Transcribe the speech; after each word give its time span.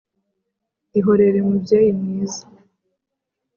ihorere 0.99 1.39
mubyeyi 1.47 1.91
mwiza 1.99 2.43